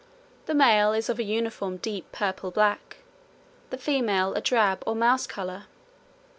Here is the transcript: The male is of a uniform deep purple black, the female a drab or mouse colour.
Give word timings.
The 0.47 0.55
male 0.55 0.93
is 0.93 1.09
of 1.09 1.19
a 1.19 1.23
uniform 1.23 1.77
deep 1.77 2.11
purple 2.11 2.49
black, 2.49 3.03
the 3.69 3.77
female 3.77 4.33
a 4.33 4.41
drab 4.41 4.81
or 4.87 4.95
mouse 4.95 5.27
colour. 5.27 5.65